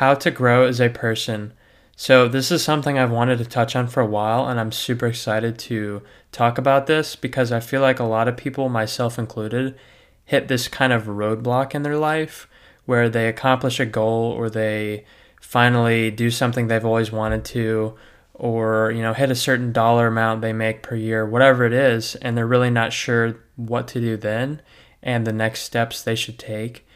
how 0.00 0.14
to 0.14 0.30
grow 0.30 0.64
as 0.64 0.80
a 0.80 0.88
person. 0.88 1.52
So, 1.94 2.26
this 2.26 2.50
is 2.50 2.64
something 2.64 2.98
I've 2.98 3.10
wanted 3.10 3.36
to 3.36 3.44
touch 3.44 3.76
on 3.76 3.86
for 3.86 4.00
a 4.00 4.06
while, 4.06 4.48
and 4.48 4.58
I'm 4.58 4.72
super 4.72 5.06
excited 5.06 5.58
to 5.58 6.00
talk 6.32 6.56
about 6.56 6.86
this 6.86 7.14
because 7.14 7.52
I 7.52 7.60
feel 7.60 7.82
like 7.82 8.00
a 8.00 8.04
lot 8.04 8.26
of 8.26 8.38
people, 8.38 8.70
myself 8.70 9.18
included, 9.18 9.78
hit 10.24 10.48
this 10.48 10.68
kind 10.68 10.94
of 10.94 11.04
roadblock 11.04 11.74
in 11.74 11.82
their 11.82 11.98
life 11.98 12.48
where 12.86 13.10
they 13.10 13.28
accomplish 13.28 13.78
a 13.78 13.84
goal 13.84 14.32
or 14.32 14.48
they 14.48 15.04
finally 15.38 16.10
do 16.10 16.30
something 16.30 16.68
they've 16.68 16.82
always 16.86 17.12
wanted 17.12 17.44
to 17.44 17.94
or 18.32 18.90
you 18.92 19.02
know 19.02 19.12
hit 19.12 19.30
a 19.30 19.34
certain 19.34 19.70
dollar 19.70 20.06
amount 20.06 20.40
they 20.40 20.52
make 20.52 20.82
per 20.82 20.94
year 20.94 21.26
whatever 21.26 21.64
it 21.64 21.72
is 21.72 22.14
and 22.16 22.36
they're 22.36 22.46
really 22.46 22.70
not 22.70 22.92
sure 22.92 23.38
what 23.56 23.88
to 23.88 24.00
do 24.00 24.16
then 24.16 24.62
and 25.02 25.26
the 25.26 25.32
next 25.32 25.60
steps 25.60 26.02
they 26.02 26.14
should 26.14 26.38
take 26.38 26.86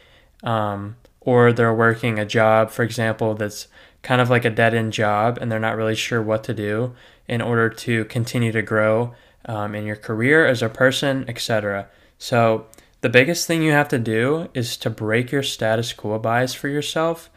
um, 0.43 0.95
or 1.25 1.51
they're 1.51 1.73
working 1.73 2.17
a 2.17 2.25
job 2.25 2.71
for 2.71 2.83
example 2.83 3.35
that's 3.35 3.67
kind 4.01 4.21
of 4.21 4.29
like 4.29 4.45
a 4.45 4.49
dead-end 4.49 4.93
job 4.93 5.37
and 5.41 5.51
they're 5.51 5.59
not 5.59 5.75
really 5.75 5.95
sure 5.95 6.21
what 6.21 6.43
to 6.43 6.53
do 6.53 6.95
in 7.27 7.41
order 7.41 7.69
to 7.69 8.05
continue 8.05 8.51
to 8.53 8.61
grow 8.61 9.13
um, 9.45 9.75
in 9.75 9.85
your 9.85 9.95
career 9.97 10.45
as 10.45 10.61
a 10.61 10.69
person 10.69 11.25
etc 11.27 11.89
so 12.17 12.65
the 13.05 13.09
biggest 13.09 13.45
thing 13.45 13.61
you 13.61 13.71
have 13.71 13.89
to 13.89 13.99
do 13.99 14.49
is 14.55 14.77
to 14.77 14.89
break 14.89 15.31
your 15.31 15.43
status 15.43 15.93
quo 15.93 16.17
bias 16.17 16.55
for 16.55 16.67
yourself. 16.67 17.29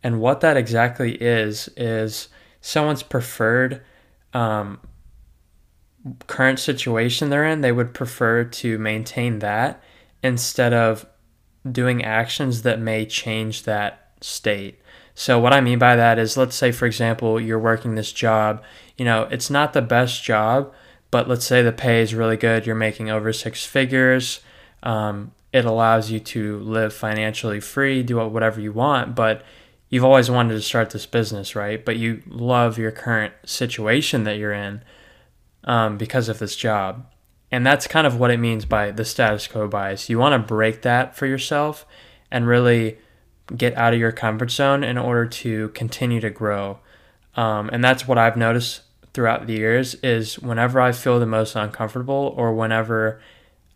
And 0.00 0.20
what 0.20 0.40
that 0.42 0.56
exactly 0.56 1.16
is, 1.16 1.68
is 1.76 2.28
someone's 2.60 3.02
preferred 3.02 3.82
um, 4.32 4.78
current 6.28 6.60
situation 6.60 7.28
they're 7.28 7.44
in, 7.44 7.60
they 7.60 7.72
would 7.72 7.92
prefer 7.92 8.44
to 8.44 8.78
maintain 8.78 9.40
that 9.40 9.82
instead 10.22 10.72
of 10.72 11.06
doing 11.72 12.04
actions 12.04 12.62
that 12.62 12.80
may 12.80 13.06
change 13.06 13.64
that 13.64 14.10
state. 14.20 14.80
So, 15.14 15.38
what 15.38 15.52
I 15.52 15.60
mean 15.60 15.78
by 15.78 15.96
that 15.96 16.18
is, 16.18 16.36
let's 16.36 16.56
say, 16.56 16.72
for 16.72 16.86
example, 16.86 17.40
you're 17.40 17.58
working 17.58 17.94
this 17.94 18.12
job, 18.12 18.62
you 18.96 19.04
know, 19.04 19.22
it's 19.30 19.48
not 19.48 19.72
the 19.72 19.82
best 19.82 20.22
job, 20.22 20.72
but 21.10 21.28
let's 21.28 21.46
say 21.46 21.62
the 21.62 21.72
pay 21.72 22.02
is 22.02 22.14
really 22.14 22.36
good, 22.36 22.66
you're 22.66 22.74
making 22.74 23.10
over 23.10 23.32
six 23.32 23.64
figures. 23.64 24.40
Um, 24.82 25.32
it 25.52 25.64
allows 25.64 26.10
you 26.10 26.20
to 26.20 26.58
live 26.58 26.92
financially 26.92 27.60
free, 27.60 28.02
do 28.02 28.18
whatever 28.28 28.60
you 28.60 28.72
want, 28.72 29.14
but 29.14 29.42
you've 29.88 30.04
always 30.04 30.30
wanted 30.30 30.54
to 30.54 30.60
start 30.60 30.90
this 30.90 31.06
business, 31.06 31.56
right? 31.56 31.82
But 31.82 31.96
you 31.96 32.22
love 32.26 32.76
your 32.76 32.90
current 32.90 33.32
situation 33.44 34.24
that 34.24 34.36
you're 34.36 34.52
in 34.52 34.82
um, 35.64 35.96
because 35.96 36.28
of 36.28 36.38
this 36.38 36.56
job. 36.56 37.06
And 37.50 37.64
that's 37.64 37.86
kind 37.86 38.06
of 38.06 38.18
what 38.18 38.30
it 38.30 38.38
means 38.38 38.64
by 38.64 38.90
the 38.90 39.04
status 39.04 39.46
quo 39.46 39.68
bias. 39.68 40.08
You 40.08 40.18
want 40.18 40.32
to 40.32 40.46
break 40.46 40.82
that 40.82 41.16
for 41.16 41.26
yourself 41.26 41.86
and 42.30 42.46
really 42.46 42.98
get 43.54 43.76
out 43.76 43.94
of 43.94 44.00
your 44.00 44.12
comfort 44.12 44.50
zone 44.50 44.82
in 44.82 44.98
order 44.98 45.26
to 45.26 45.68
continue 45.68 46.20
to 46.20 46.30
grow. 46.30 46.80
Um, 47.36 47.70
and 47.72 47.84
that's 47.84 48.08
what 48.08 48.18
I've 48.18 48.36
noticed 48.36 48.82
throughout 49.14 49.46
the 49.46 49.54
years 49.54 49.94
is 49.96 50.38
whenever 50.38 50.80
I 50.80 50.92
feel 50.92 51.20
the 51.20 51.26
most 51.26 51.54
uncomfortable 51.54 52.34
or 52.36 52.52
whenever 52.52 53.20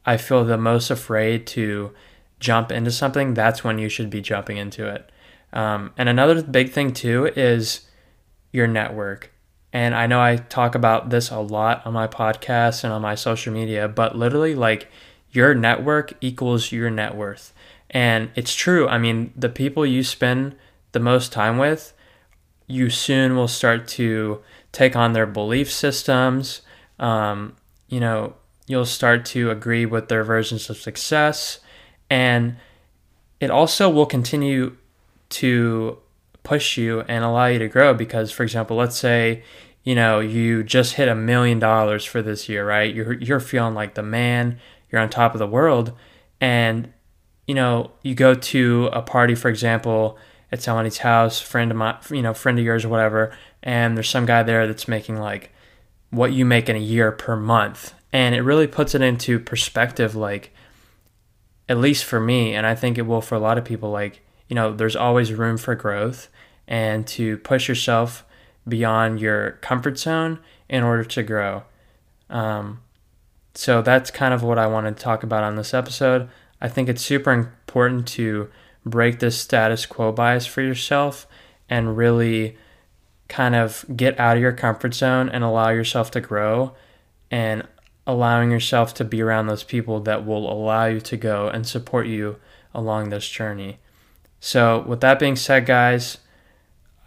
I 0.04 0.16
feel 0.16 0.44
the 0.44 0.58
most 0.58 0.90
afraid 0.90 1.46
to 1.48 1.92
jump 2.40 2.72
into 2.72 2.90
something, 2.90 3.34
that's 3.34 3.62
when 3.62 3.78
you 3.78 3.88
should 3.88 4.10
be 4.10 4.20
jumping 4.20 4.56
into 4.56 4.88
it. 4.88 5.10
Um, 5.52 5.92
and 5.96 6.08
another 6.08 6.42
big 6.42 6.72
thing 6.72 6.92
too 6.92 7.26
is 7.36 7.82
your 8.52 8.66
network. 8.66 9.32
And 9.72 9.94
I 9.94 10.06
know 10.06 10.20
I 10.20 10.36
talk 10.36 10.74
about 10.74 11.10
this 11.10 11.30
a 11.30 11.38
lot 11.38 11.86
on 11.86 11.92
my 11.92 12.06
podcast 12.06 12.82
and 12.82 12.92
on 12.92 13.02
my 13.02 13.14
social 13.14 13.52
media, 13.52 13.86
but 13.86 14.16
literally, 14.16 14.54
like, 14.54 14.88
your 15.30 15.54
network 15.54 16.12
equals 16.20 16.72
your 16.72 16.90
net 16.90 17.14
worth. 17.14 17.52
And 17.90 18.30
it's 18.34 18.54
true. 18.54 18.88
I 18.88 18.98
mean, 18.98 19.32
the 19.36 19.48
people 19.48 19.86
you 19.86 20.02
spend 20.02 20.56
the 20.92 21.00
most 21.00 21.32
time 21.32 21.56
with, 21.58 21.92
you 22.66 22.90
soon 22.90 23.36
will 23.36 23.48
start 23.48 23.86
to 23.88 24.40
take 24.72 24.96
on 24.96 25.12
their 25.12 25.26
belief 25.26 25.70
systems. 25.72 26.62
Um, 26.98 27.56
you 27.88 28.00
know, 28.00 28.34
you'll 28.66 28.86
start 28.86 29.24
to 29.26 29.50
agree 29.50 29.86
with 29.86 30.08
their 30.08 30.22
versions 30.22 30.70
of 30.70 30.76
success. 30.76 31.60
And 32.08 32.56
it 33.40 33.50
also 33.50 33.88
will 33.88 34.06
continue 34.06 34.76
to 35.30 35.98
push 36.42 36.76
you 36.76 37.00
and 37.02 37.24
allow 37.24 37.46
you 37.46 37.58
to 37.58 37.68
grow 37.68 37.94
because 37.94 38.32
for 38.32 38.42
example 38.42 38.76
let's 38.76 38.96
say 38.96 39.42
you 39.84 39.94
know 39.94 40.20
you 40.20 40.62
just 40.62 40.94
hit 40.94 41.08
a 41.08 41.14
million 41.14 41.58
dollars 41.58 42.04
for 42.04 42.22
this 42.22 42.48
year 42.48 42.66
right? 42.66 42.94
You're 42.94 43.14
you're 43.14 43.40
feeling 43.40 43.74
like 43.74 43.94
the 43.94 44.02
man 44.02 44.58
you're 44.90 45.00
on 45.00 45.10
top 45.10 45.34
of 45.34 45.38
the 45.38 45.46
world 45.46 45.92
and 46.40 46.92
you 47.46 47.54
know 47.54 47.90
you 48.02 48.14
go 48.14 48.34
to 48.34 48.88
a 48.92 49.02
party 49.02 49.34
for 49.34 49.48
example 49.48 50.18
at 50.52 50.62
somebody's 50.62 50.98
house 50.98 51.40
friend 51.40 51.70
of 51.70 51.76
my 51.76 51.96
you 52.10 52.22
know 52.22 52.34
friend 52.34 52.58
of 52.58 52.64
yours 52.64 52.84
or 52.84 52.88
whatever 52.88 53.32
and 53.62 53.96
there's 53.96 54.08
some 54.08 54.26
guy 54.26 54.42
there 54.42 54.66
that's 54.66 54.88
making 54.88 55.16
like 55.16 55.52
what 56.10 56.32
you 56.32 56.44
make 56.44 56.68
in 56.68 56.76
a 56.76 56.80
year 56.80 57.12
per 57.12 57.36
month. 57.36 57.94
And 58.12 58.34
it 58.34 58.42
really 58.42 58.66
puts 58.66 58.94
it 58.96 59.02
into 59.02 59.38
perspective 59.38 60.16
like 60.16 60.52
at 61.68 61.78
least 61.78 62.04
for 62.04 62.18
me 62.18 62.52
and 62.52 62.66
i 62.66 62.74
think 62.74 62.98
it 62.98 63.02
will 63.02 63.20
for 63.20 63.36
a 63.36 63.38
lot 63.38 63.56
of 63.56 63.64
people 63.64 63.90
like 63.90 64.20
you 64.50 64.56
know, 64.56 64.74
there's 64.74 64.96
always 64.96 65.32
room 65.32 65.56
for 65.56 65.76
growth 65.76 66.28
and 66.66 67.06
to 67.06 67.38
push 67.38 67.68
yourself 67.68 68.24
beyond 68.68 69.20
your 69.20 69.52
comfort 69.62 69.96
zone 69.96 70.40
in 70.68 70.82
order 70.82 71.04
to 71.04 71.22
grow. 71.22 71.62
Um, 72.28 72.80
so 73.54 73.80
that's 73.80 74.10
kind 74.10 74.34
of 74.34 74.42
what 74.42 74.58
I 74.58 74.66
want 74.66 74.86
to 74.86 75.02
talk 75.02 75.22
about 75.22 75.44
on 75.44 75.54
this 75.54 75.72
episode. 75.72 76.28
I 76.60 76.68
think 76.68 76.88
it's 76.88 77.00
super 77.00 77.32
important 77.32 78.08
to 78.08 78.50
break 78.84 79.20
this 79.20 79.38
status 79.38 79.86
quo 79.86 80.10
bias 80.10 80.46
for 80.46 80.62
yourself 80.62 81.28
and 81.68 81.96
really 81.96 82.56
kind 83.28 83.54
of 83.54 83.84
get 83.96 84.18
out 84.18 84.36
of 84.36 84.42
your 84.42 84.52
comfort 84.52 84.94
zone 84.94 85.28
and 85.28 85.44
allow 85.44 85.68
yourself 85.68 86.10
to 86.10 86.20
grow 86.20 86.74
and 87.30 87.66
allowing 88.04 88.50
yourself 88.50 88.92
to 88.94 89.04
be 89.04 89.22
around 89.22 89.46
those 89.46 89.62
people 89.62 90.00
that 90.00 90.26
will 90.26 90.52
allow 90.52 90.86
you 90.86 91.00
to 91.00 91.16
go 91.16 91.46
and 91.46 91.68
support 91.68 92.08
you 92.08 92.36
along 92.74 93.10
this 93.10 93.28
journey. 93.28 93.78
So, 94.40 94.80
with 94.80 95.00
that 95.02 95.18
being 95.18 95.36
said, 95.36 95.66
guys, 95.66 96.18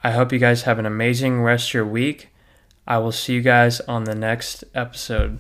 I 0.04 0.12
hope 0.12 0.32
you 0.32 0.40
guys 0.40 0.64
have 0.64 0.80
an 0.80 0.86
amazing 0.86 1.42
rest 1.42 1.70
of 1.70 1.74
your 1.74 1.86
week. 1.86 2.30
I 2.86 3.00
will 3.00 3.12
see 3.12 3.34
you 3.34 3.42
guys 3.42 3.80
on 3.82 4.04
the 4.04 4.16
next 4.16 4.64
episode. 4.76 5.40